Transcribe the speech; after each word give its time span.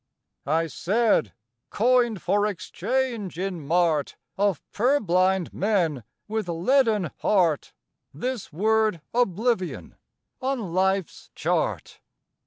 IV. 0.01 0.47
I 0.51 0.65
said: 0.65 1.33
Coined 1.69 2.23
for 2.23 2.47
exchange 2.47 3.37
in 3.37 3.61
mart 3.63 4.15
Of 4.35 4.59
purblind 4.71 5.53
men 5.53 6.03
with 6.27 6.49
leaden 6.49 7.11
heart, 7.19 7.71
This 8.11 8.51
word 8.51 9.01
Oblivion 9.13 9.95
on 10.41 10.73
life's 10.73 11.29
chart! 11.35 11.99